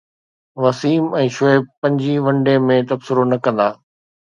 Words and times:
وسيم 0.63 1.05
۽ 1.21 1.27
شعيب 1.37 1.63
پنجين 1.85 2.19
one 2.31 2.37
day 2.51 2.55
۾ 2.67 2.77
تبصرو 2.95 3.23
نه 3.33 3.37
ڪندا 3.45 3.67